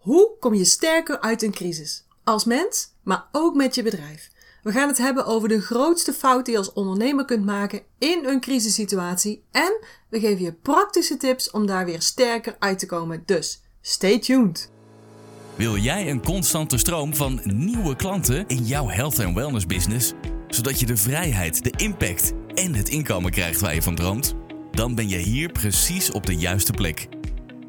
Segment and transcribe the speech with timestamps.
[0.00, 2.04] Hoe kom je sterker uit een crisis?
[2.24, 4.30] Als mens, maar ook met je bedrijf.
[4.62, 8.24] We gaan het hebben over de grootste fout die je als ondernemer kunt maken in
[8.24, 9.42] een crisissituatie.
[9.50, 13.22] En we geven je praktische tips om daar weer sterker uit te komen.
[13.26, 14.70] Dus stay tuned.
[15.54, 20.12] Wil jij een constante stroom van nieuwe klanten in jouw health en wellness business?
[20.48, 24.34] Zodat je de vrijheid, de impact en het inkomen krijgt waar je van droomt?
[24.70, 27.19] Dan ben je hier precies op de juiste plek.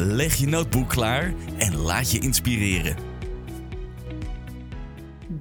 [0.00, 2.96] leg je notebook klaar en laat je inspireren.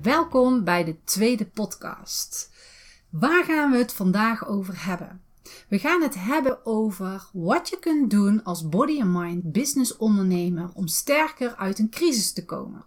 [0.02, 2.50] Welkom bij de tweede podcast.
[3.10, 5.22] Waar gaan we het vandaag over hebben?
[5.68, 10.70] We gaan het hebben over wat je kunt doen als body and mind business ondernemer
[10.74, 12.86] om sterker uit een crisis te komen.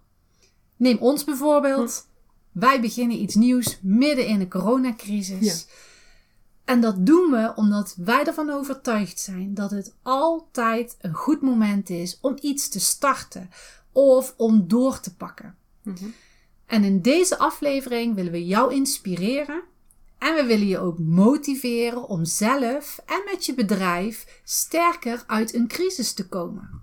[0.76, 2.06] Neem ons bijvoorbeeld.
[2.52, 5.66] Wij beginnen iets nieuws midden in de coronacrisis.
[6.70, 11.90] En dat doen we omdat wij ervan overtuigd zijn dat het altijd een goed moment
[11.90, 13.50] is om iets te starten
[13.92, 15.56] of om door te pakken.
[16.66, 19.62] En in deze aflevering willen we jou inspireren
[20.18, 25.68] en we willen je ook motiveren om zelf en met je bedrijf sterker uit een
[25.68, 26.82] crisis te komen.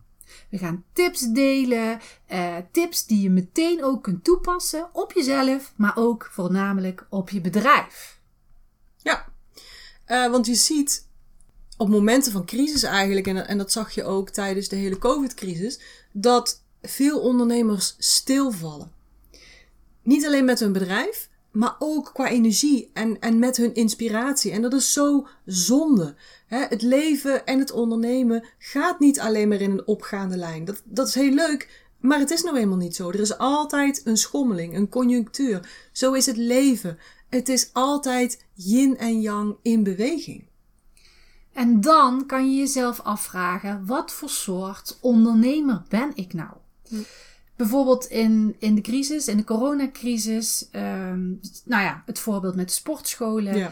[0.50, 5.98] We gaan tips delen, eh, tips die je meteen ook kunt toepassen op jezelf, maar
[5.98, 8.20] ook voornamelijk op je bedrijf.
[8.98, 9.36] Ja,
[10.08, 11.06] uh, want je ziet
[11.78, 15.80] op momenten van crisis eigenlijk, en, en dat zag je ook tijdens de hele COVID-crisis,
[16.12, 18.92] dat veel ondernemers stilvallen.
[20.02, 24.52] Niet alleen met hun bedrijf, maar ook qua energie en, en met hun inspiratie.
[24.52, 26.16] En dat is zo zonde.
[26.48, 26.60] Hè?
[26.60, 30.66] Het leven en het ondernemen gaat niet alleen maar in een opgaande lijn.
[30.66, 33.10] Dat, dat is heel leuk, maar het is nou eenmaal niet zo.
[33.10, 35.90] Er is altijd een schommeling, een conjunctuur.
[35.92, 36.98] Zo is het leven.
[37.30, 40.46] Het is altijd yin en yang in beweging.
[41.54, 46.52] En dan kan je jezelf afvragen: wat voor soort ondernemer ben ik nou?
[46.88, 46.96] Hm.
[47.56, 53.58] Bijvoorbeeld in, in de crisis, in de coronacrisis, um, nou ja, het voorbeeld met sportscholen.
[53.58, 53.72] Ja.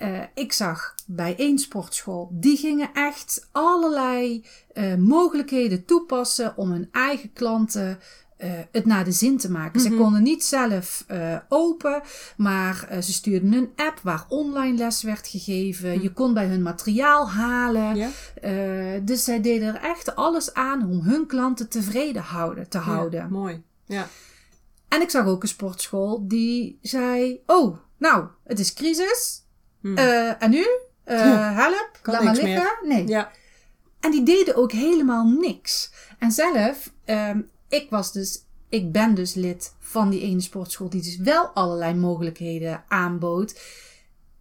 [0.00, 6.88] Uh, ik zag bij één sportschool, die gingen echt allerlei uh, mogelijkheden toepassen om hun
[6.92, 7.98] eigen klanten
[8.38, 9.80] uh, het naar de zin te maken.
[9.80, 9.96] Mm -hmm.
[9.96, 12.02] Ze konden niet zelf uh, open,
[12.36, 15.94] maar uh, ze stuurden een app waar online les werd gegeven.
[15.94, 16.02] Mm.
[16.02, 17.96] Je kon bij hun materiaal halen.
[17.96, 19.00] Yeah.
[19.04, 23.20] dus zij deden er echt alles aan om hun klanten tevreden houden, te houden.
[23.20, 23.62] Ja, mooi.
[23.84, 24.06] Ja.
[24.88, 29.42] En ik zag ook een sportschool die zei: Oh, nou, het is crisis.
[29.80, 29.96] Mm.
[29.96, 30.66] en nu?
[31.04, 32.52] help, kan laat maar liggen.
[32.52, 32.78] Meer.
[32.82, 33.06] Nee.
[33.06, 33.30] Ja.
[34.00, 35.92] En die deden ook helemaal niks.
[36.18, 41.02] En zelf um, ik was dus, ik ben dus lid van die ene sportschool die
[41.02, 43.60] dus wel allerlei mogelijkheden aanbood.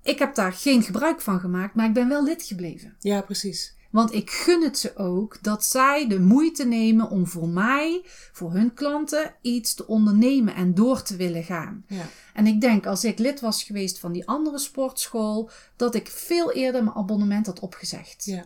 [0.03, 2.95] Ik heb daar geen gebruik van gemaakt, maar ik ben wel lid gebleven.
[2.99, 3.75] Ja, precies.
[3.91, 8.01] Want ik gun het ze ook dat zij de moeite nemen om voor mij,
[8.31, 11.85] voor hun klanten, iets te ondernemen en door te willen gaan.
[11.87, 12.05] Ja.
[12.33, 16.51] En ik denk, als ik lid was geweest van die andere sportschool, dat ik veel
[16.51, 18.25] eerder mijn abonnement had opgezegd.
[18.25, 18.45] Ja.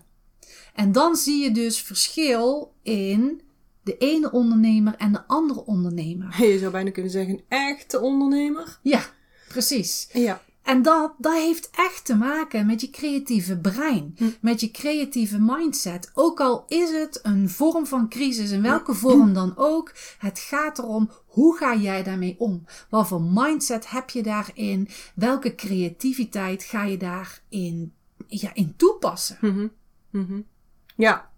[0.74, 3.42] En dan zie je dus verschil in
[3.84, 6.46] de ene ondernemer en de andere ondernemer.
[6.46, 8.80] Je zou bijna kunnen zeggen een echte ondernemer.
[8.82, 9.02] Ja,
[9.48, 10.10] precies.
[10.14, 10.42] Ja.
[10.62, 14.30] En dat, dat heeft echt te maken met je creatieve brein, hm.
[14.42, 16.12] met je creatieve mindset.
[16.14, 20.80] Ook al is het een vorm van crisis, in welke vorm dan ook, het gaat
[20.80, 22.66] erom hoe ga jij daarmee om?
[22.90, 24.90] Wat voor mindset heb je daarin?
[25.16, 27.94] Welke creativiteit ga je daarin
[28.28, 29.38] ja, in toepassen?
[29.42, 29.72] Mm -hmm.
[30.10, 30.46] Mm -hmm.
[30.96, 31.31] Ja,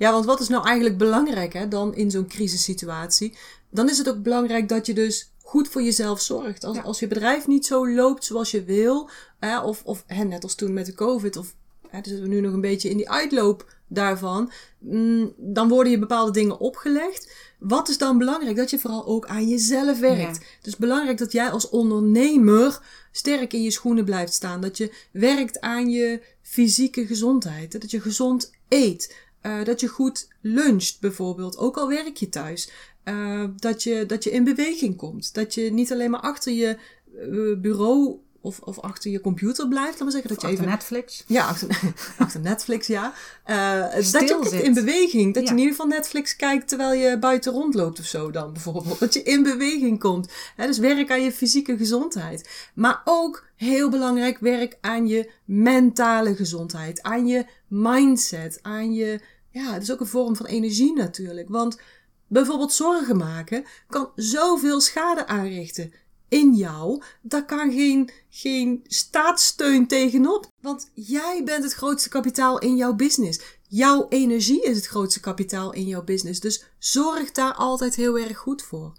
[0.00, 3.36] ja, want wat is nou eigenlijk belangrijk hè, dan in zo'n crisissituatie?
[3.70, 6.64] Dan is het ook belangrijk dat je dus goed voor jezelf zorgt.
[6.64, 6.82] Als, ja.
[6.82, 10.54] als je bedrijf niet zo loopt zoals je wil, hè, of, of hè, net als
[10.54, 11.54] toen met de COVID, of
[11.88, 15.98] hè, dus we nu nog een beetje in die uitloop daarvan, mm, dan worden je
[15.98, 17.32] bepaalde dingen opgelegd.
[17.58, 18.56] Wat is dan belangrijk?
[18.56, 20.36] Dat je vooral ook aan jezelf werkt.
[20.36, 20.46] Ja.
[20.62, 22.80] Dus belangrijk dat jij als ondernemer
[23.12, 24.60] sterk in je schoenen blijft staan.
[24.60, 27.80] Dat je werkt aan je fysieke gezondheid.
[27.80, 29.14] Dat je gezond eet.
[29.42, 32.70] Uh, dat je goed luncht bijvoorbeeld, ook al werk je thuis.
[33.04, 35.34] Uh, dat, je, dat je in beweging komt.
[35.34, 36.78] Dat je niet alleen maar achter je
[37.14, 39.92] uh, bureau of, of achter je computer blijft.
[39.98, 40.74] Dan maar zeggen dat je Achter even...
[40.74, 41.24] Netflix.
[41.26, 41.80] Ja, achter,
[42.18, 43.12] achter Netflix, ja.
[43.44, 44.62] Eh, dat je zit.
[44.62, 45.34] in beweging.
[45.34, 45.48] Dat Ja.
[45.48, 48.98] je in ieder geval Netflix kijkt terwijl je buiten rondloopt of zo dan bijvoorbeeld.
[48.98, 50.32] Dat je in beweging komt.
[50.56, 52.68] Hè, dus werk aan je fysieke gezondheid.
[52.74, 57.02] Maar ook, heel belangrijk, werk aan je mentale gezondheid.
[57.02, 58.58] Aan je mindset.
[58.62, 59.20] Aan je...
[59.50, 61.48] Ja, het is ook een vorm van energie natuurlijk.
[61.48, 61.78] Want
[62.26, 65.92] bijvoorbeeld zorgen maken kan zoveel schade aanrichten
[66.30, 67.02] in jou.
[67.22, 70.46] Daar kan geen, geen staatssteun tegenop.
[70.60, 73.40] Want jij bent het grootste kapitaal in jouw business.
[73.68, 76.40] Jouw energie is het grootste kapitaal in jouw business.
[76.40, 78.92] Dus zorg daar altijd heel erg goed voor.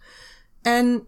[0.62, 1.04] En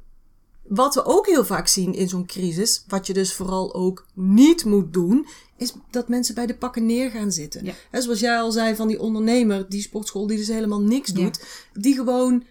[0.67, 4.65] wat we ook heel vaak zien in zo'n crisis, wat je dus vooral ook niet
[4.65, 5.27] moet doen,
[5.57, 7.65] is dat mensen bij de pakken neer gaan zitten.
[7.65, 8.01] Ja.
[8.01, 11.15] Zoals jij al zei van die ondernemer, die sportschool die dus helemaal niks Ja.
[11.15, 11.43] doet,
[11.73, 12.43] die gewoon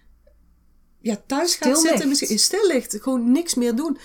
[1.03, 2.09] ja, thuis gaat Stil zitten, ligt.
[2.09, 3.97] misschien stil ligt, gewoon niks meer doen.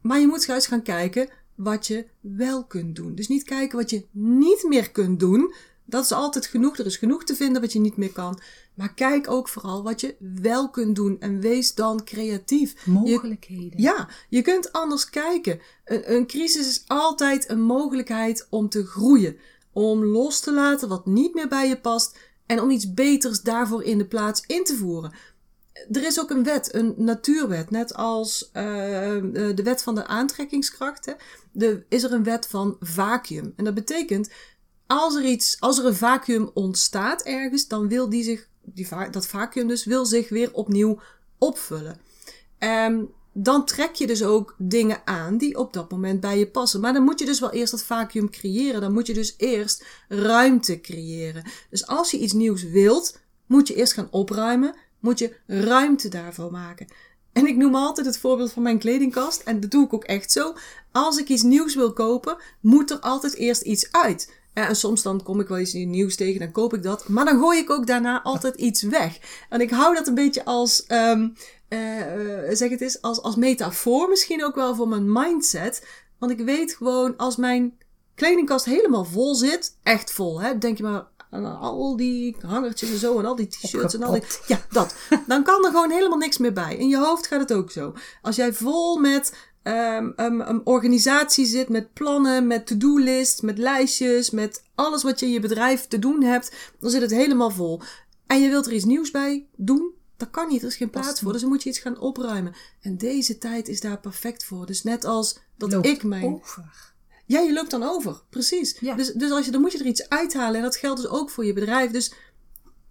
[0.00, 3.14] Maar je moet juist gaan kijken wat je wel kunt doen.
[3.14, 5.54] Dus niet kijken wat je niet meer kunt doen.
[5.84, 6.78] Dat is altijd genoeg.
[6.78, 8.40] Er is genoeg te vinden wat je niet meer kan.
[8.74, 11.16] Maar kijk ook vooral wat je wel kunt doen.
[11.20, 12.84] En wees dan creatief.
[12.84, 13.80] Je, Mogelijkheden.
[13.82, 15.60] ja, je kunt anders kijken.
[15.84, 19.36] Een, een crisis is altijd een mogelijkheid om te groeien.
[19.72, 22.18] Om los te laten wat niet meer bij je past.
[22.46, 25.12] En om iets beters daarvoor in de plaats in te voeren.
[25.90, 27.70] Er is ook een wet, een natuurwet.
[27.70, 29.22] Net als eh, eh,
[29.56, 31.06] de wet van de aantrekkingskracht.
[31.06, 31.12] Hè,
[31.52, 33.52] de, is er een wet van vacuüm.
[33.56, 34.30] En dat betekent,
[34.86, 39.26] als er, iets, als er een vacuüm ontstaat ergens, dan wil die zich, die, dat
[39.26, 41.00] vacuüm dus, wil zich weer opnieuw
[41.38, 42.00] opvullen.
[42.58, 46.80] Ehm, dan trek je dus ook dingen aan die op dat moment bij je passen.
[46.80, 48.80] Maar dan moet je dus wel eerst dat vacuüm creëren.
[48.80, 51.44] Dan moet je dus eerst ruimte creëren.
[51.70, 54.74] Dus als je iets nieuws wilt, moet je eerst gaan opruimen.
[55.00, 56.86] Moet je ruimte daarvoor maken.
[57.32, 59.40] En ik noem altijd het voorbeeld van mijn kledingkast.
[59.40, 60.54] En dat doe ik ook echt zo.
[60.92, 64.34] Als ik iets nieuws wil kopen, moet er altijd eerst iets uit.
[64.52, 67.08] En soms dan kom ik wel iets nieuws tegen, dan koop ik dat.
[67.08, 69.18] Maar dan gooi ik ook daarna altijd iets weg.
[69.48, 71.28] En ik hou dat een beetje als, ehm,
[71.68, 75.86] eh, eh, zeg het eens, als, als metafoor misschien ook wel voor mijn mindset.
[76.18, 77.78] Want ik weet gewoon, als mijn
[78.14, 82.98] kledingkast helemaal vol zit, echt vol, hè, denk je maar aan al die hangertjes en
[82.98, 84.94] zo en al die t-shirts en al die, ja, dat.
[85.26, 86.76] Dan kan er gewoon helemaal niks meer bij.
[86.76, 87.94] In je hoofd gaat het ook zo.
[88.22, 94.30] Als jij vol met ehm, een, een organisatie zit, met plannen, met to-do-list, met lijstjes,
[94.30, 97.80] met alles wat je in je bedrijf te doen hebt, dan zit het helemaal vol.
[98.26, 100.62] En je wilt er iets nieuws bij doen, dat kan niet.
[100.62, 101.32] Er is geen plaats voor.
[101.32, 102.54] Dus dan moet je iets gaan opruimen.
[102.80, 104.66] En deze tijd is daar perfect voor.
[104.66, 106.94] Dus net als dat Loopt ik mijn over.
[107.26, 108.22] Ja, je loopt dan over.
[108.30, 108.76] Precies.
[108.80, 108.94] Ja.
[108.94, 110.56] Dus, dus als je, dan moet je er iets uithalen.
[110.56, 111.90] En dat geldt dus ook voor je bedrijf.
[111.90, 112.12] Dus,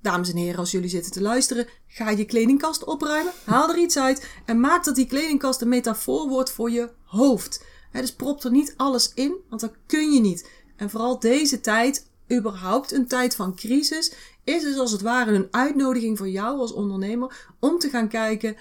[0.01, 3.33] dames en heren, als jullie zitten te luisteren, ga je kledingkast opruimen.
[3.43, 4.27] Haal er iets uit.
[4.45, 7.63] En maak dat die kledingkast een metafoor wordt voor je hoofd.
[7.91, 10.49] Dus prop er niet alles in, want dat kun je niet.
[10.75, 15.47] En vooral deze tijd, überhaupt een tijd van crisis, is dus als het ware een
[15.51, 18.55] uitnodiging voor jou als ondernemer om te gaan kijken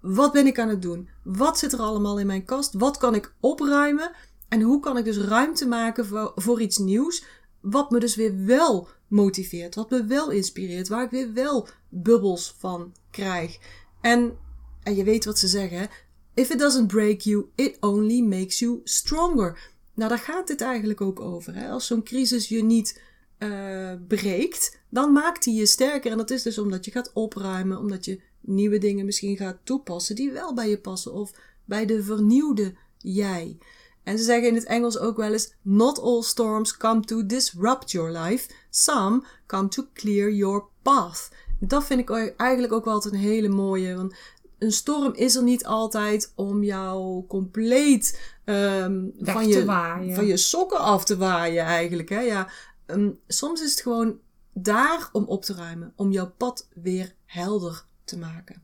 [0.00, 1.08] wat ben ik aan het doen?
[1.22, 2.74] Wat zit er allemaal in mijn kast?
[2.74, 4.10] Wat kan ik opruimen?
[4.48, 7.24] En hoe kan ik dus ruimte maken voor, iets nieuws?
[7.60, 9.74] Wat me dus weer wel motiveert.
[9.74, 10.88] Wat me wel inspireert.
[10.88, 13.58] Waar ik weer wel bubbels van krijg.
[14.00, 14.38] En,
[14.82, 15.88] en je weet wat ze zeggen.
[16.34, 19.58] If it doesn't break you, it only makes you stronger.
[19.94, 21.54] Nou, daar gaat dit eigenlijk ook over.
[21.54, 21.68] Hè?
[21.68, 23.00] Als zo'n crisis je niet
[23.38, 26.10] eh, breekt, dan maakt die je sterker.
[26.10, 30.14] En dat is dus omdat je gaat opruimen, omdat je nieuwe dingen misschien gaat toepassen
[30.14, 31.32] die wel bij je passen of
[31.64, 33.58] bij de vernieuwde jij.
[34.06, 37.90] En ze zeggen in het Engels ook wel eens: Not all storms come to disrupt
[37.90, 41.28] your life, some come to clear your path.
[41.60, 43.96] Dat vind ik eigenlijk ook wel altijd een hele mooie.
[43.96, 44.14] Want
[44.58, 50.14] een storm is er niet altijd om jou compleet Weg van, je, waaien.
[50.14, 52.08] van je sokken af te waaien eigenlijk.
[52.08, 52.20] Hè?
[52.20, 52.48] Ja,
[52.86, 54.18] Ehm, soms is het gewoon
[54.52, 58.62] daar om op te ruimen, om jouw pad weer helder te maken.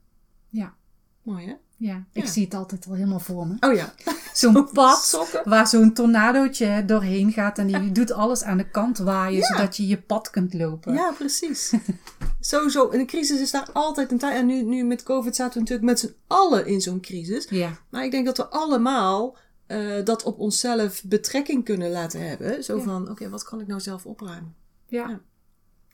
[0.48, 0.74] Ja.
[1.22, 1.54] Mooi hè?
[1.82, 3.56] Ja, ik zie het altijd al helemaal voor me.
[3.60, 3.94] Oh ja.
[4.32, 5.40] Zo'n pad Sokken.
[5.44, 9.86] waar zo'n tornadootje doorheen gaat en die doet alles aan de kant waaien, zodat je
[9.86, 10.94] je pad kunt lopen.
[10.94, 11.72] Ja, precies.
[12.40, 14.34] Sowieso, in een crisis is daar altijd een tijd.
[14.34, 17.46] En nu, nu met COVID zaten we natuurlijk met z'n allen in zo'n crisis.
[17.50, 17.70] Ja.
[17.90, 19.36] Maar ik denk dat we allemaal
[19.66, 22.64] eh, dat op onszelf betrekking kunnen laten hebben.
[22.64, 22.82] Zo Ja.
[22.82, 24.54] van, oké, wat kan ik nou zelf opruimen?
[24.86, 25.08] Ja.
[25.08, 25.20] Ja.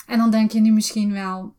[0.07, 1.54] En dan denk je nu misschien wel,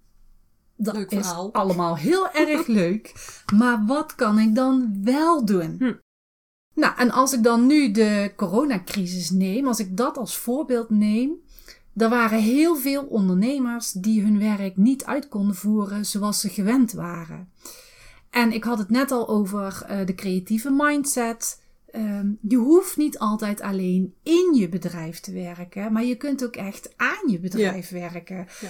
[0.80, 1.54] dat Leuk is verhaal.
[1.54, 3.14] allemaal heel erg leuk,
[3.56, 5.76] maar wat kan ik dan wel doen?
[5.80, 5.94] Hm.
[6.74, 11.32] Nou, en als ik dan nu de coronacrisis neem, als ik dat als voorbeeld neem,
[11.96, 16.92] er waren heel veel ondernemers die hun werk niet uit konden voeren zoals ze gewend
[16.92, 17.52] waren.
[18.30, 21.62] En ik had het net al over eh, de creatieve mindset.
[21.92, 26.56] ehm, je hoeft niet altijd alleen in je bedrijf te werken, maar je kunt ook
[26.56, 28.48] echt aan je bedrijf werken.
[28.62, 28.70] Ja.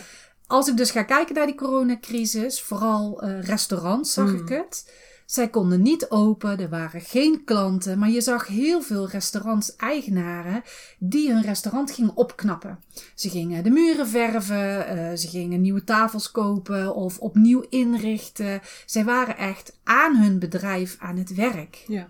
[0.50, 4.36] Als ik dus ga kijken naar die coronacrisis, vooral eh, restaurants zag Mm.
[4.36, 4.92] ik het.
[5.26, 10.64] Zij konden niet open, er waren geen klanten, maar je zag heel veel restaurants-eigenaren
[11.00, 12.80] die hun restaurant gingen opknappen.
[13.16, 18.62] Ze gingen de muren verven, eh, ze gingen nieuwe tafels kopen of opnieuw inrichten.
[18.86, 21.84] Zij waren echt aan hun bedrijf aan het werk.
[21.88, 22.08] Ja.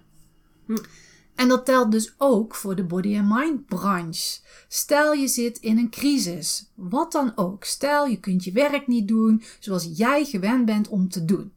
[1.39, 4.39] En dat telt dus ook voor de body and mind branche.
[4.67, 7.63] Stel je zit in een crisis, wat dan ook.
[7.63, 11.53] Stel je kunt je werk niet doen zoals jij gewend bent om te doen.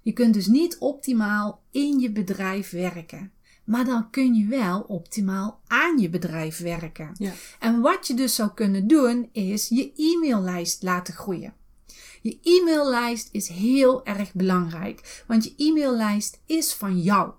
[0.00, 3.32] Je kunt dus niet optimaal in je bedrijf werken.
[3.64, 7.10] Maar dan kun je wel optimaal aan je bedrijf werken.
[7.18, 7.32] Ja.
[7.58, 11.54] En wat je dus zou kunnen doen, is je e-maillijst laten groeien.
[12.22, 17.32] Je e-maillijst is heel erg belangrijk, want je e-maillijst is van jou.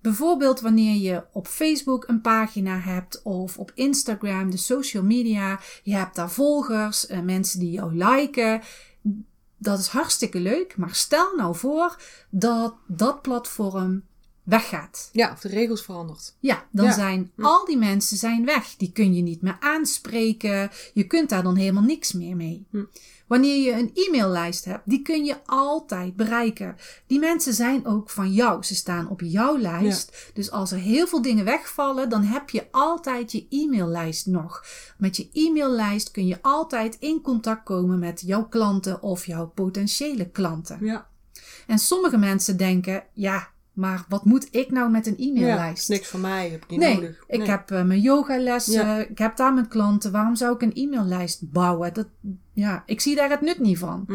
[0.00, 5.60] Bijvoorbeeld wanneer je op Facebook een pagina hebt of op Instagram, de social media.
[5.82, 8.60] Je hebt daar volgers, eh, mensen die jou liken.
[9.56, 11.96] Dat is hartstikke leuk, maar stel nou voor
[12.30, 14.02] dat dat platform
[14.42, 15.08] weggaat.
[15.12, 16.36] ja, of de regels veranderd.
[16.40, 16.92] Ja, dan Ja.
[16.92, 18.76] zijn al die mensen zijn weg.
[18.76, 20.70] Die kun je niet meer aanspreken.
[20.94, 22.66] Je kunt daar dan helemaal niks meer mee.
[22.70, 22.84] Hm.
[23.30, 26.76] Wanneer je een e-maillijst hebt, die kun je altijd bereiken.
[27.06, 28.62] Die mensen zijn ook van jou.
[28.62, 30.30] Ze staan op jouw lijst.
[30.34, 34.64] Dus als er heel veel dingen wegvallen, dan heb je altijd je e-maillijst nog.
[34.98, 40.30] Met je e-maillijst kun je altijd in contact komen met jouw klanten of jouw potentiële
[40.30, 40.78] klanten.
[40.80, 41.06] Ja.
[41.66, 43.48] En sommige mensen denken, ja,
[43.80, 45.82] maar wat moet ik nou met een Ja, e-maillijst?
[45.82, 47.24] is niks van mij, heb ik niet Nee, nodig.
[47.28, 48.96] ik heb eh, mijn yogalessen, Ja.
[48.96, 50.12] ik heb daar mijn klanten.
[50.12, 51.94] Waarom zou ik een e-maillijst bouwen?
[51.94, 52.06] Dat,
[52.52, 54.04] ja, ik zie daar het nut niet van.
[54.06, 54.14] Hm.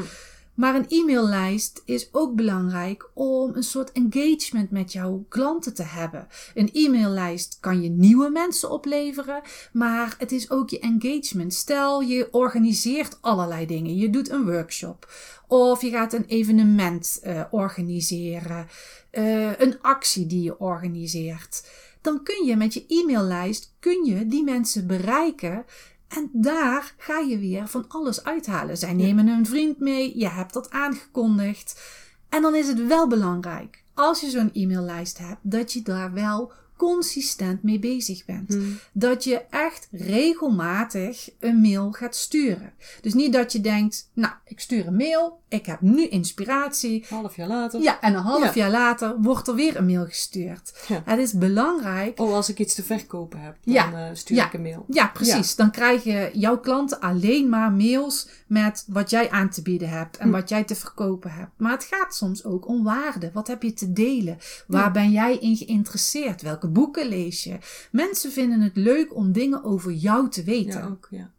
[0.55, 6.27] Maar een e-maillijst is ook belangrijk om een soort engagement met jouw klanten te hebben.
[6.53, 9.41] Een e-maillijst kan je nieuwe mensen opleveren,
[9.73, 11.53] maar het is ook je engagement.
[11.53, 13.95] Stel je organiseert allerlei dingen.
[13.95, 15.07] Je doet een workshop
[15.47, 18.67] of je gaat een evenement eh, organiseren,
[19.09, 21.69] eh, een actie die je organiseert.
[22.01, 25.65] Dan kun je met je e-maillijst kun je die mensen bereiken
[26.07, 28.77] en daar ga je weer van alles uithalen.
[28.77, 31.81] Zij nemen een vriend mee, je hebt dat aangekondigd.
[32.29, 36.51] En dan is het wel belangrijk, als je zo'n e-maillijst hebt, dat je daar wel
[36.77, 38.53] consistent mee bezig bent.
[38.53, 38.61] Hm.
[38.91, 42.73] Dat je echt regelmatig een mail gaat sturen.
[43.01, 47.05] Dus niet dat je denkt, nou, ik stuur een mail, ik heb nu inspiratie.
[47.09, 47.81] Een half jaar later.
[47.81, 48.61] Ja, en een half Ja.
[48.61, 50.83] jaar later wordt er weer een mail gestuurd.
[50.87, 51.01] Ja.
[51.05, 54.07] Het is belangrijk Oh, als ik iets te verkopen heb, dan Ja.
[54.09, 54.85] eh, stuur ik een mail.
[54.89, 55.55] Ja, precies.
[55.55, 60.25] Dan krijgen jouw klanten alleen maar mails met wat jij aan te bieden hebt en
[60.27, 60.31] Hm.
[60.33, 61.51] wat jij te verkopen hebt.
[61.57, 63.29] Maar het gaat soms ook om waarde.
[63.33, 64.37] Wat heb je te delen?
[64.67, 66.41] Waar ben jij in geïnteresseerd?
[66.41, 67.57] Welke boeken lees je?
[67.91, 70.79] Mensen vinden het leuk om dingen over jou te weten.
[70.79, 71.31] Ja, ook, ja.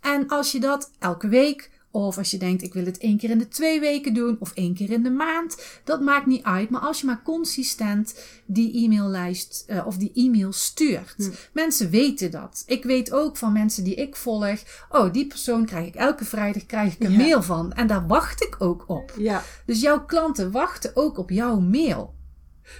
[0.00, 3.30] En als je dat elke week, of als je denkt ik wil het één keer
[3.30, 6.70] in de twee weken doen, of één keer in de maand, dat maakt niet uit.
[6.70, 8.14] Maar als je maar consistent
[8.46, 11.14] die e-maillijst eh, of die e-mail stuurt.
[11.16, 11.30] Hm.
[11.52, 12.62] Mensen weten dat.
[12.66, 16.66] Ik weet ook van mensen die ik volg, oh die persoon krijg ik elke vrijdag
[16.66, 17.16] krijg ik een Ja.
[17.18, 17.72] mail van.
[17.72, 19.14] En daar wacht ik ook op.
[19.18, 19.42] Ja.
[19.66, 22.14] Dus jouw klanten wachten ook op jouw mail.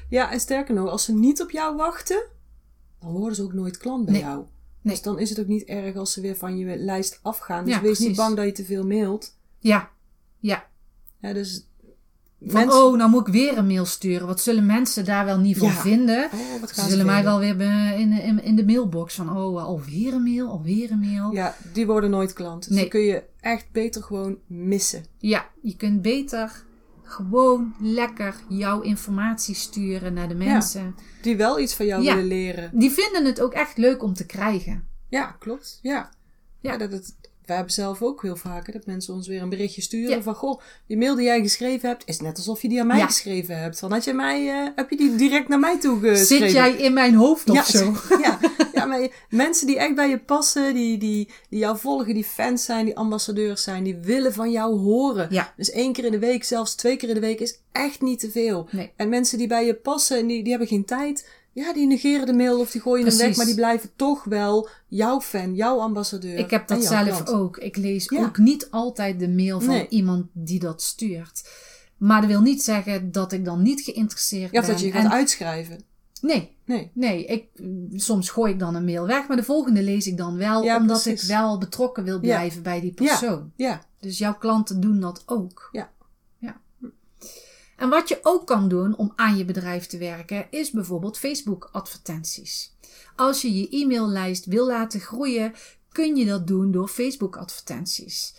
[0.09, 2.23] Ja, en sterker nog, als ze niet op jou wachten,
[3.01, 4.23] dan worden ze ook nooit klant bij Nee.
[4.23, 4.37] jou.
[4.83, 4.95] Nee.
[4.95, 7.65] Dus dan is het ook niet erg als ze weer van je lijst afgaan.
[7.65, 9.37] Dus Ja, wees niet bang dat je te veel mailt.
[9.59, 9.91] Ja,
[10.39, 10.67] ja.
[11.21, 11.67] Ja, dus
[12.41, 14.27] Van mensen- oh, nou moet ik weer een mail sturen.
[14.27, 15.75] Wat zullen mensen daar wel niet van Ja.
[15.75, 16.25] vinden?
[16.33, 19.63] Oh, wat Ze zullen mij wel weer be- in, in, in de mailbox van, oh,
[19.65, 21.33] alweer een mail, alweer een mail.
[21.33, 22.63] Ja, Ja, die worden nooit klant.
[22.63, 22.81] Dus Nee.
[22.81, 25.05] dan kun je echt beter gewoon missen.
[25.19, 26.65] je kunt beter
[27.11, 30.95] gewoon lekker jouw informatie sturen naar de mensen.
[31.23, 32.15] Die wel iets van jou Ja.
[32.15, 32.71] willen leren.
[32.73, 34.89] Die vinden het ook echt leuk om te krijgen.
[35.09, 35.79] Ja, klopt.
[35.83, 36.11] Ja.
[36.61, 36.73] Ja.
[36.73, 39.49] Ja, dat, dat, wij hebben zelf ook heel vaak hè, dat mensen ons weer een
[39.49, 42.81] berichtje sturen van goh, die mail die jij geschreven hebt, is net alsof je die
[42.81, 43.79] aan mij geschreven hebt.
[43.79, 46.27] Van had je mij, eh, heb je die direct naar mij toe geschreven?
[46.27, 47.95] Zit jij in mijn hoofd of zo?
[48.23, 48.39] Ja,
[48.89, 52.85] maar mensen die echt bij je passen, die, die, die jou volgen, die fans zijn,
[52.85, 55.27] die ambassadeurs zijn, die willen van jou horen.
[55.31, 55.53] Ja.
[55.57, 58.19] Dus één keer in de week, zelfs twee keer in de week, is echt niet
[58.21, 58.69] te veel.
[58.71, 58.93] Nee.
[58.97, 62.27] En mensen die bij je passen en die, die hebben geen tijd, ja, die negeren
[62.27, 63.37] de mail of die gooien hem weg, Precies.
[63.37, 66.39] maar die blijven toch wel jouw fan, jouw ambassadeur.
[66.39, 67.29] Ik heb dat zelf klant.
[67.33, 67.57] ook.
[67.57, 68.21] Ik lees Ja.
[68.23, 69.89] ook niet altijd de mail van Nee.
[69.89, 71.49] iemand die dat stuurt.
[71.97, 74.71] Maar dat wil niet zeggen dat ik dan niet geïnteresseerd Ja, ben.
[74.71, 75.81] dat je je gaat En- uitschrijven.
[76.21, 76.91] Nee, Nee.
[76.95, 77.49] Nee, ik,
[78.01, 80.77] soms gooi ik dan een mail weg, maar de volgende lees ik dan wel, Ja,
[80.77, 81.23] omdat precies.
[81.23, 83.53] ik wel betrokken wil blijven bij die persoon.
[83.57, 85.69] Ja, Dus jouw klanten doen dat ook.
[85.73, 85.91] Ja.
[86.39, 86.61] ja.
[87.77, 91.69] En wat je ook kan doen om aan je bedrijf te werken, is bijvoorbeeld Facebook
[91.73, 92.77] advertenties.
[93.17, 95.53] Als je je e-maillijst wil laten groeien,
[95.93, 98.35] kun je dat doen door Facebook advertenties.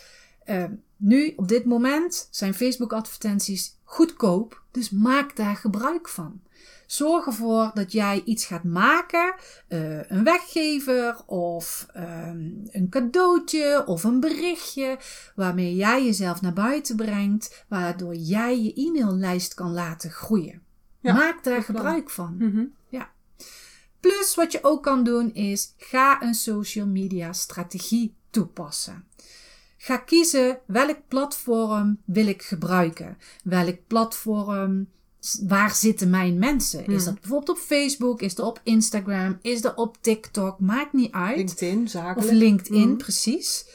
[0.45, 0.63] Uh,
[0.99, 6.41] nu, op dit moment, zijn Facebook advertenties goedkoop, dus maak daar gebruik van.
[6.85, 9.35] Zorg ervoor dat jij iets gaat maken,
[9.69, 14.97] uh, een weggever of um, een cadeautje of een berichtje,
[15.35, 20.61] waarmee jij jezelf naar buiten brengt, waardoor jij je e-maillijst kan laten groeien.
[20.99, 22.35] Ja, Maak daar gebruik van.
[22.39, 22.73] Mm -hmm.
[22.89, 23.09] Ja.
[23.99, 29.07] Plus wat je ook kan doen is ga een social media strategie toepassen.
[29.81, 33.17] Ga kiezen welk platform wil ik gebruiken.
[33.43, 34.87] Welk platform
[35.47, 36.85] waar zitten mijn mensen?
[36.85, 38.21] Is dat bijvoorbeeld op Facebook?
[38.21, 39.39] Is dat op Instagram?
[39.41, 40.59] Is dat op TikTok?
[40.59, 41.37] Maakt niet uit.
[41.37, 42.31] LinkedIn, zakelijk.
[42.31, 43.65] Of LinkedIn, precies.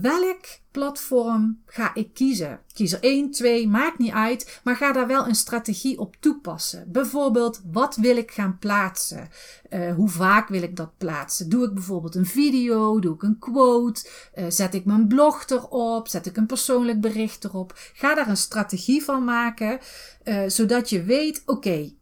[0.00, 2.60] Welk platform ga ik kiezen?
[2.72, 6.84] Kies er één, twee, maakt niet uit, maar ga daar wel een strategie op toepassen.
[6.92, 9.28] Bijvoorbeeld, wat wil ik gaan plaatsen?
[9.70, 11.48] Uh, hoe vaak wil ik dat plaatsen?
[11.48, 13.00] Doe ik bijvoorbeeld een video?
[13.00, 14.08] Doe ik een quote?
[14.34, 16.08] Uh, zet ik mijn blog erop?
[16.08, 17.78] Zet ik een persoonlijk bericht erop?
[17.92, 19.78] Ga daar een strategie van maken,
[20.24, 21.92] uh, zodat je weet, oké,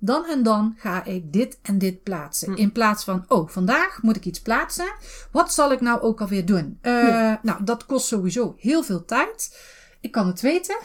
[0.00, 2.52] dan en dan ga ik dit en dit plaatsen.
[2.52, 2.58] Hm.
[2.58, 4.92] In plaats van, oh, vandaag moet ik iets plaatsen.
[5.30, 6.78] Wat zal ik nou ook alweer doen?
[6.82, 9.58] Uh, Nou, dat kost sowieso heel veel tijd.
[10.00, 10.76] Ik kan het weten.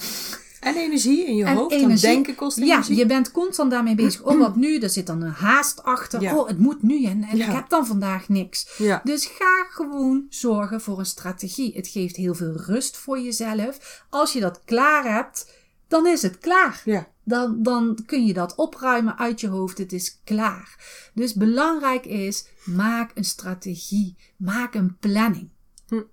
[0.60, 1.72] En energie in je en hoofd.
[1.72, 2.10] Energie.
[2.10, 2.95] denken kost energie.
[2.95, 4.22] Ja, je bent constant daarmee bezig.
[4.24, 4.79] Oh, wat nu?
[4.79, 6.22] Er zit dan een haast achter.
[6.22, 6.38] Ja.
[6.38, 7.45] Oh, het moet nu en, en ja.
[7.45, 8.67] ik heb dan vandaag niks.
[8.77, 9.01] Ja.
[9.03, 11.75] Dus ga gewoon zorgen voor een strategie.
[11.75, 14.03] Het geeft heel veel rust voor jezelf.
[14.10, 15.51] Als je dat klaar hebt,
[15.88, 16.81] dan is het klaar.
[16.86, 19.77] Ja dan, dan kun je dat opruimen uit je hoofd.
[19.77, 20.75] Het is klaar.
[21.13, 24.15] Dus belangrijk is, maak een strategie.
[24.38, 25.50] Maak een planning.
[25.88, 26.03] Hm.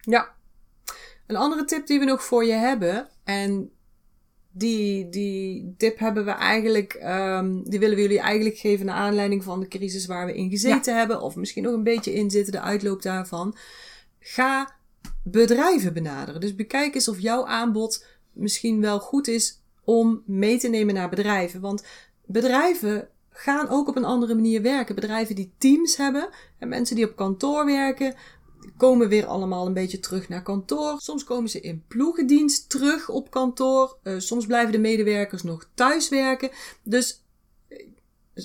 [0.00, 0.34] Ja.
[1.26, 3.08] Een andere tip die we nog voor je hebben.
[3.24, 3.70] En
[4.52, 9.44] die, die tip hebben we eigenlijk, um, die willen we jullie eigenlijk geven naar aanleiding
[9.44, 11.20] van de crisis waar we in gezeten hebben.
[11.20, 13.56] Of misschien nog een beetje in zitten, de uitloop daarvan.
[14.18, 14.78] Ga
[15.22, 16.40] bedrijven benaderen.
[16.40, 21.08] Dus bekijk eens of jouw aanbod misschien wel goed is om mee te nemen naar
[21.08, 21.60] bedrijven.
[21.60, 21.84] Want
[22.26, 24.94] bedrijven gaan ook op een andere manier werken.
[24.94, 26.28] Bedrijven die teams hebben
[26.58, 28.14] en mensen die op kantoor werken,
[28.76, 31.00] komen weer allemaal een beetje terug naar kantoor.
[31.00, 33.98] Soms komen ze in ploegendienst terug op kantoor.
[34.02, 36.50] Uh, soms blijven de medewerkers nog thuis werken.
[36.82, 37.24] Dus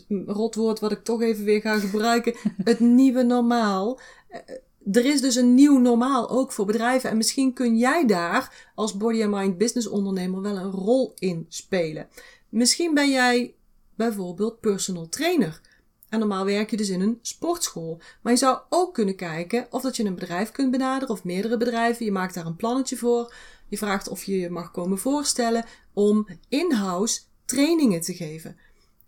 [0.08, 2.36] uh, rotwoord wat ik toch even weer ga gebruiken.
[2.64, 4.00] het nieuwe normaal.
[4.92, 7.10] Er is dus een nieuw normaal ook voor bedrijven.
[7.10, 11.46] En misschien kun jij daar als body and mind business ondernemer wel een rol in
[11.50, 12.08] spelen.
[12.50, 13.56] Misschien ben jij
[13.96, 15.62] bijvoorbeeld personal trainer.
[16.10, 18.00] En normaal werk je dus in een sportschool.
[18.22, 21.58] Maar je zou ook kunnen kijken of dat je een bedrijf kunt benaderen of meerdere
[21.58, 22.06] bedrijven.
[22.06, 23.34] Je maakt daar een plannetje voor.
[23.70, 28.58] Je vraagt of je je mag komen voorstellen om in-house trainingen te geven.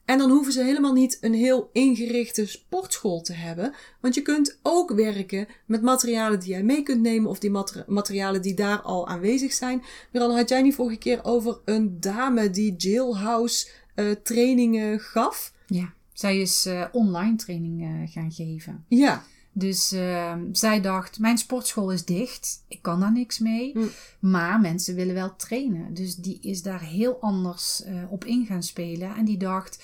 [0.07, 3.73] En dan hoeven ze helemaal niet een heel ingerichte sportschool te hebben.
[3.99, 7.29] Want je kunt ook werken met materialen die jij mee kunt nemen.
[7.29, 7.51] Of die
[7.87, 9.83] materialen die daar al aanwezig zijn.
[10.11, 15.53] dan had jij niet vorige keer over een dame die jailhouse uh, trainingen gaf?
[15.65, 18.85] Ja, zij is uh, online trainingen gaan geven.
[18.87, 19.23] Ja.
[19.57, 23.71] Dus uh, zij dacht, mijn sportschool is dicht, ik kan daar niks mee.
[23.71, 23.87] Hm.
[24.19, 25.93] Maar mensen willen wel trainen.
[25.93, 29.15] Dus die is daar heel anders uh, op in gaan spelen.
[29.15, 29.83] En die dacht,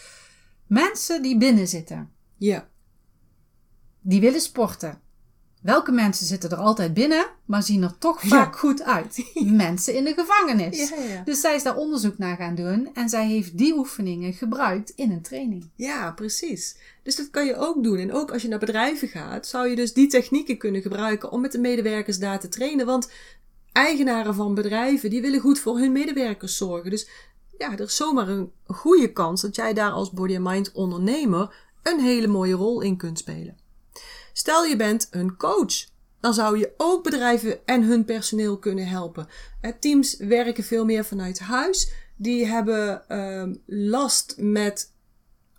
[0.67, 2.09] mensen die binnen zitten.
[2.37, 2.67] Ja.
[4.01, 5.01] Die willen sporten.
[5.63, 9.31] Welke mensen zitten er altijd binnen, maar zien er toch vaak goed uit?
[9.65, 10.89] Mensen in de gevangenis.
[10.89, 11.21] Ja, ja.
[11.25, 15.11] Dus zij is daar onderzoek naar gaan doen en zij heeft die oefeningen gebruikt in
[15.11, 15.69] een training.
[15.75, 16.77] Ja, precies.
[17.03, 17.97] Dus dat kan je ook doen.
[17.97, 21.41] En ook als je naar bedrijven gaat, zou je dus die technieken kunnen gebruiken om
[21.41, 22.85] met de medewerkers daar te trainen.
[22.85, 23.09] Want
[23.71, 26.89] eigenaren van bedrijven, die willen goed voor hun medewerkers zorgen.
[26.89, 27.09] Dus
[27.57, 31.55] ja, er is zomaar een goede kans dat jij daar als body and mind ondernemer
[31.83, 33.61] een hele mooie rol in kunt spelen.
[34.33, 35.91] Stel je bent een coach.
[36.19, 39.27] Dan zou je ook bedrijven en hun personeel kunnen helpen.
[39.79, 41.91] Teams werken veel meer vanuit huis.
[42.15, 44.91] Die hebben uh, last met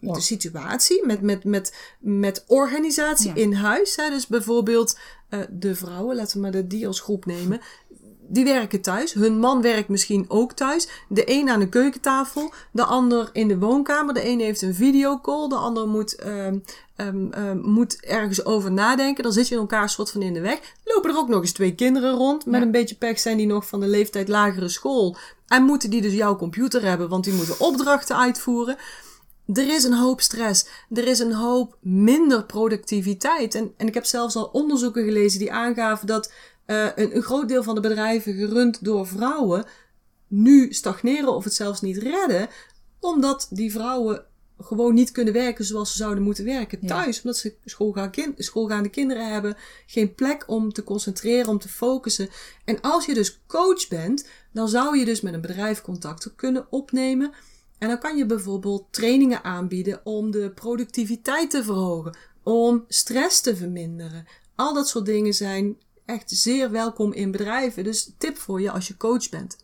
[0.00, 3.96] de situatie, met, met, met, met organisatie in huis.
[3.96, 4.10] Hè.
[4.10, 4.98] Dus bijvoorbeeld
[5.30, 7.60] uh, de vrouwen, laten we maar de die als groep nemen
[8.28, 9.12] die werken thuis.
[9.12, 10.88] Hun man werkt misschien ook thuis.
[11.08, 14.14] De een aan de keukentafel, de ander in de woonkamer.
[14.14, 16.62] De een heeft een videocall, de ander moet, um,
[16.96, 19.22] um, um, moet ergens over nadenken.
[19.22, 20.60] Dan zit je in elkaar soort van in de weg.
[20.84, 22.46] Lopen er ook nog eens twee kinderen rond.
[22.46, 25.16] Met een beetje pech zijn die nog van de leeftijd lagere school.
[25.46, 28.76] En moeten die dus jouw computer hebben, want die moeten opdrachten uitvoeren.
[29.52, 30.66] Er is een hoop stress.
[30.90, 33.54] Er is een hoop minder productiviteit.
[33.54, 36.32] En, en ik heb zelfs al onderzoeken gelezen die aangaven dat
[36.66, 39.64] uh, een, een groot deel van de bedrijven gerund door vrouwen
[40.28, 42.48] nu stagneren of het zelfs niet redden,
[43.00, 44.24] omdat die vrouwen
[44.58, 46.88] gewoon niet kunnen werken zoals ze zouden moeten werken Ja.
[46.88, 47.22] thuis.
[47.22, 52.28] Omdat ze schoolgaan schoolgaande kinderen hebben, geen plek om te concentreren, om te focussen.
[52.64, 56.66] En als je dus coach bent, dan zou je dus met een bedrijf contacten kunnen
[56.70, 57.32] opnemen.
[57.78, 63.56] En dan kan je bijvoorbeeld trainingen aanbieden om de productiviteit te verhogen, om stress te
[63.56, 64.26] verminderen.
[64.54, 67.84] Al dat soort dingen zijn echt zeer welkom in bedrijven.
[67.84, 69.56] Dus tip voor je als je coach bent.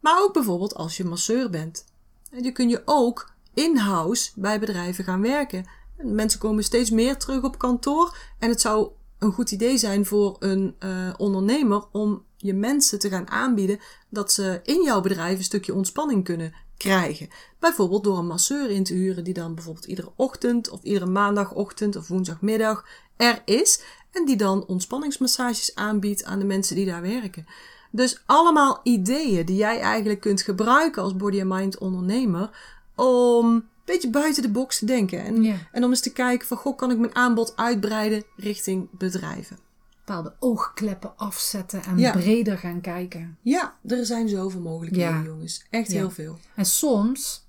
[0.00, 1.84] Maar ook bijvoorbeeld als je masseur bent.
[2.30, 5.66] En je kun je ook in-house bij bedrijven gaan werken.
[5.96, 8.16] Mensen komen steeds meer terug op kantoor.
[8.38, 13.08] En het zou een goed idee zijn voor een eh, ondernemer om je mensen te
[13.08, 17.28] gaan aanbieden dat ze in jouw bedrijf een stukje ontspanning kunnen krijgen.
[17.58, 21.96] Bijvoorbeeld door een masseur in te huren die dan bijvoorbeeld iedere ochtend of iedere maandagochtend
[21.96, 22.84] of woensdagmiddag
[23.20, 23.82] er is.
[24.12, 27.46] En die dan ontspanningsmassages aanbiedt aan de mensen die daar werken.
[27.90, 32.50] Dus allemaal ideeën die jij eigenlijk kunt gebruiken als body and mind ondernemer
[32.96, 35.24] om een beetje buiten de box te denken.
[35.24, 35.56] En, Ja.
[35.72, 39.58] en om eens te kijken van, goh, kan ik mijn aanbod uitbreiden richting bedrijven?
[40.04, 42.12] Bepaalde oogkleppen afzetten en Ja.
[42.12, 43.38] breder gaan kijken.
[43.42, 45.22] Ja, er zijn zoveel mogelijkheden, Ja.
[45.22, 45.64] jongens.
[45.70, 46.38] Echt heel veel.
[46.54, 47.46] En soms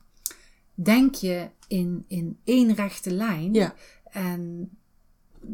[0.73, 3.53] denk je in, in één rechte lijn.
[3.53, 3.73] Ja.
[4.03, 4.69] En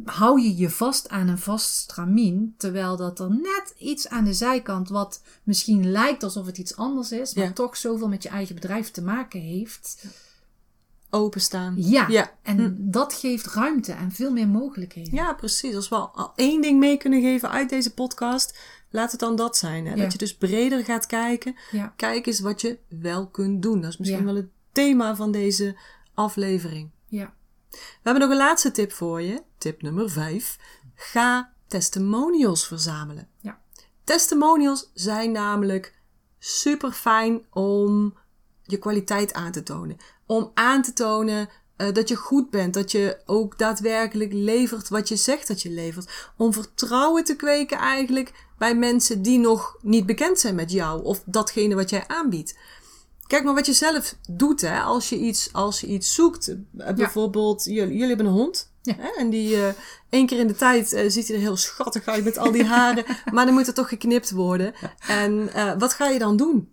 [0.06, 2.54] hou je je vast aan een vast stramien.
[2.58, 7.12] Terwijl dat er net iets aan de zijkant wat misschien lijkt alsof het iets anders
[7.12, 7.34] is.
[7.34, 7.52] Maar Ja.
[7.54, 10.06] toch zoveel met je eigen bedrijf te maken heeft.
[11.10, 11.74] Openstaan.
[11.78, 12.08] Ja.
[12.08, 12.32] Ja.
[12.42, 12.74] En Hm.
[12.78, 15.14] dat geeft ruimte en veel meer mogelijkheden.
[15.14, 15.76] Ja, precies.
[15.76, 19.58] Als we al, één ding mee kunnen geven uit deze podcast, laat het dan dat
[19.58, 19.86] zijn.
[19.86, 19.94] Hè?
[19.94, 20.02] Ja.
[20.04, 21.56] Dat je dus breder gaat kijken.
[21.96, 23.82] Kijk eens wat je wel kunt doen.
[23.82, 25.78] Dat is misschien wel het thema van deze
[26.14, 26.90] aflevering.
[27.08, 27.34] Ja.
[27.72, 29.42] We hebben nog een laatste tip voor je.
[29.58, 30.58] Tip nummer 5.
[30.96, 33.28] Ga testimonials verzamelen.
[33.42, 33.60] Ja.
[34.04, 36.00] Testimonials zijn namelijk
[36.40, 38.18] super fijn om
[38.64, 39.98] je kwaliteit aan te tonen.
[40.26, 42.74] Om aan te tonen eh, dat je goed bent.
[42.74, 46.32] Dat je ook daadwerkelijk levert wat je zegt dat je levert.
[46.38, 51.04] Om vertrouwen te kweken eigenlijk bij mensen die nog niet bekend zijn met jou.
[51.04, 52.58] Of datgene wat jij aanbiedt.
[53.28, 54.80] Kijk maar wat je zelf doet, hè.
[54.80, 56.56] Als je iets, als je iets zoekt.
[56.78, 58.72] Eh, Bijvoorbeeld, jullie, jullie hebben een hond.
[58.96, 59.16] Ja.
[59.18, 59.74] En die eh
[60.10, 62.66] één keer in de tijd eh, ziet hij er heel schattig uit met al die
[62.66, 63.04] haren.
[63.34, 64.74] maar dan moet er toch geknipt worden.
[65.08, 66.72] En eh, wat ga je dan doen?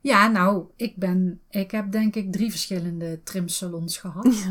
[0.00, 4.48] Ja, nou, ik ben, ik heb denk ik drie verschillende trimsalons gehad.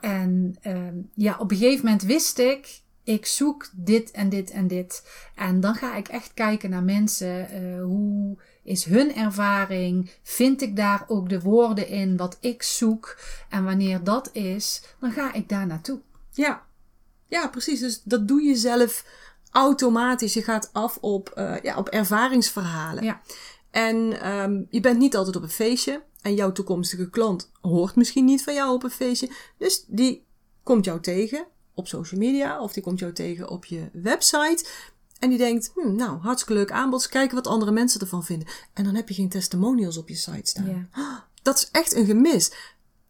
[0.00, 4.66] En ehm, ja, op een gegeven moment wist ik, ik zoek dit en dit en
[4.66, 5.08] dit.
[5.34, 7.48] En dan ga ik echt kijken naar mensen.
[7.80, 10.10] hoe is hun ervaring?
[10.22, 13.18] Vind ik daar ook de woorden in wat ik zoek?
[13.48, 16.00] En wanneer dat is, dan ga ik daar naartoe.
[16.38, 16.66] Ja.
[17.28, 17.80] ja, precies.
[17.80, 19.04] Dus dat doe je zelf
[19.50, 20.34] automatisch.
[20.34, 23.04] Je gaat af op, eh, ja, op ervaringsverhalen.
[23.04, 23.20] Ja.
[23.70, 26.02] En ehm, je bent niet altijd op een feestje.
[26.22, 29.30] En jouw toekomstige klant hoort misschien niet van jou op een feestje.
[29.58, 30.26] Dus die
[30.62, 32.60] komt jou tegen op social media.
[32.60, 34.66] Of die komt jou tegen op je website.
[35.18, 37.08] En die denkt, hm, nou, hartstikke leuk aanbod.
[37.08, 38.48] Kijken wat andere mensen ervan vinden.
[38.72, 40.88] En dan heb je geen testimonials op je site staan.
[40.94, 41.26] Ja.
[41.42, 42.52] Dat is echt een gemis.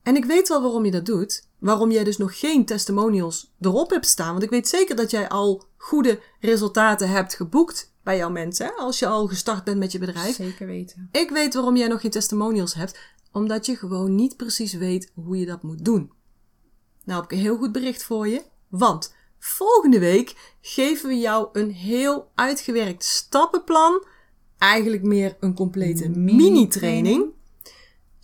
[0.03, 1.48] En ik weet wel waarom je dat doet.
[1.59, 4.31] Waarom jij dus nog geen testimonials erop hebt staan.
[4.31, 8.67] Want ik weet zeker dat jij al goede resultaten hebt geboekt bij jouw mensen.
[8.67, 8.73] Hè?
[8.73, 10.35] Als je al gestart bent met je bedrijf.
[10.35, 11.09] Zeker weten.
[11.13, 12.99] Ik weet waarom jij nog geen testimonials hebt.
[13.33, 16.13] Omdat je gewoon niet precies weet hoe je dat moet doen.
[17.05, 18.43] Nou heb ik een heel goed bericht voor je.
[18.69, 24.05] Want volgende week geven we jou een heel uitgewerkt stappenplan.
[24.59, 27.37] Eigenlijk meer een complete mini-training.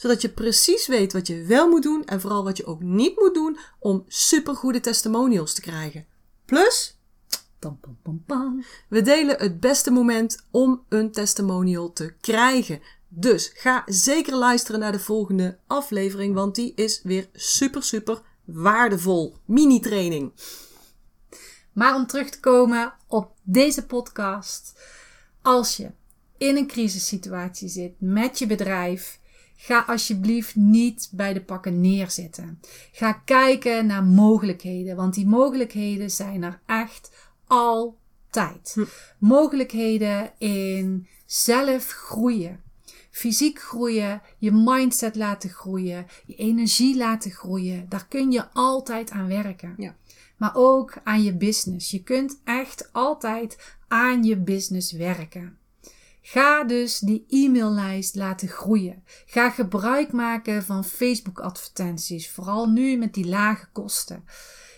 [0.05, 3.17] Zodat je precies weet wat je wel moet doen en vooral wat je ook niet
[3.17, 6.07] moet doen om supergoede testimonials te krijgen.
[6.45, 6.99] Plus,
[8.89, 12.81] we delen het beste moment om een testimonial te krijgen.
[13.09, 19.37] Dus ga zeker luisteren naar de volgende aflevering, want die is weer super, super waardevol.
[19.45, 20.33] Mini-training.
[21.73, 24.81] Maar om terug te komen op deze podcast.
[25.43, 25.91] Als je
[26.39, 29.23] in een crisissituatie zit met je bedrijf,
[29.57, 32.61] ga alsjeblieft niet bij de pakken neerzitten.
[32.93, 37.11] Ga kijken naar mogelijkheden, want die mogelijkheden zijn er echt
[37.47, 38.77] altijd.
[39.19, 42.63] Mogelijkheden in zelf groeien.
[43.11, 47.89] Fysiek groeien, je mindset laten groeien, je energie laten groeien.
[47.89, 49.97] Daar kun je altijd aan werken Ja.
[50.37, 51.91] maar ook aan je business.
[51.91, 55.59] Je kunt echt altijd aan je business werken.
[56.27, 59.03] Ga dus die e-maillijst laten groeien.
[59.27, 64.25] Ga gebruik maken van Facebook advertenties, vooral nu met die lage kosten.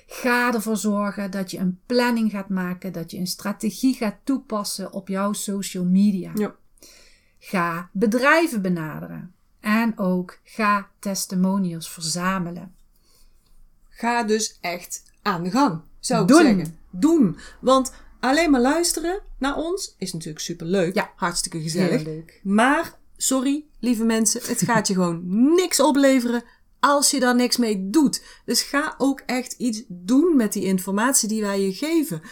[0.06, 4.92] Ga ervoor zorgen dat je een planning gaat maken, dat je een strategie gaat toepassen
[4.92, 6.30] op jouw social media.
[6.34, 6.54] Ja.
[7.38, 9.34] Ga bedrijven benaderen.
[9.60, 12.74] En ook ga testimonials verzamelen.
[13.88, 16.42] Ga dus echt aan de gang, zou ik Doen.
[16.42, 16.78] zeggen.
[16.90, 17.38] Doen.
[17.60, 17.92] Want
[18.28, 20.94] alleen maar luisteren naar ons is natuurlijk superleuk.
[20.94, 21.12] Ja.
[21.16, 22.02] Hartstikke gezellig.
[22.02, 22.40] Leuk.
[22.42, 25.22] Maar, sorry, lieve mensen, het gaat je gewoon
[25.54, 26.44] niks opleveren
[26.80, 28.22] als je daar niks mee doet.
[28.44, 32.22] Dus ga ook echt iets doen met die informatie die wij je geven.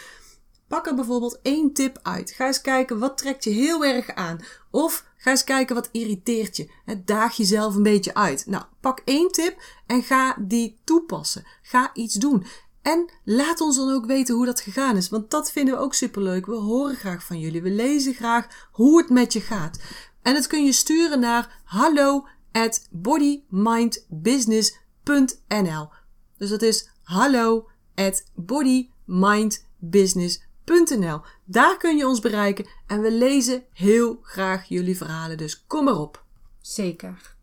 [0.67, 2.31] Pak er bijvoorbeeld één tip uit.
[2.31, 4.39] Ga eens kijken wat trekt je heel erg aan.
[4.71, 6.69] Of ga eens kijken wat irriteert je.
[7.05, 8.45] Daag jezelf een beetje uit.
[8.45, 11.45] Nou, pak één tip en ga die toepassen.
[11.61, 12.45] Ga iets doen.
[12.85, 15.09] En laat ons dan ook weten hoe dat gegaan is.
[15.09, 16.45] Want dat vinden we ook superleuk.
[16.45, 17.61] We horen graag van jullie.
[17.61, 19.79] We lezen graag hoe het met je gaat.
[20.21, 25.89] En dat kun je sturen naar hallo at bodymindbusiness.nl
[26.37, 34.19] Dus dat is hallo at bodymindbusiness.nl Daar kun je ons bereiken en we lezen heel
[34.21, 35.37] graag jullie verhalen.
[35.37, 36.23] Dus kom maar op.
[36.61, 37.35] Zeker.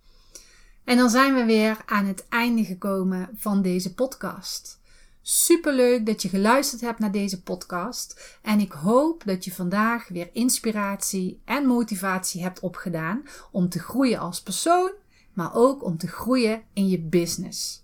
[0.84, 4.80] En dan zijn we weer aan het einde gekomen van deze podcast.
[5.22, 8.38] Superleuk dat je geluisterd hebt naar deze podcast.
[8.42, 14.18] En ik hoop dat je vandaag weer inspiratie en motivatie hebt opgedaan om te groeien
[14.18, 14.90] als persoon,
[15.32, 17.82] maar ook om te groeien in je business.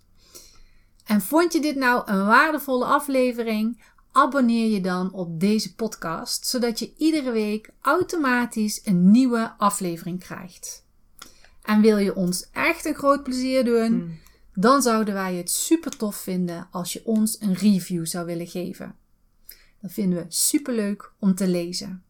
[1.05, 3.83] En vond je dit nou een waardevolle aflevering?
[4.13, 10.85] Abonneer je dan op deze podcast, zodat je iedere week automatisch een nieuwe aflevering krijgt.
[11.63, 14.21] En wil je ons echt een groot plezier doen,
[14.61, 18.97] dan zouden wij het super tof vinden als je ons een review zou willen geven.
[19.81, 22.03] Dat vinden we super leuk om te lezen.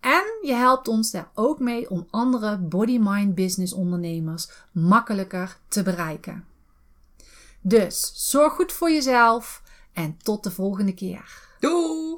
[0.00, 6.44] En je helpt ons daar ook mee om andere body-mind business ondernemers makkelijker te bereiken.
[7.60, 11.56] Dus zorg goed voor jezelf en tot de volgende keer.
[11.60, 12.17] Doei!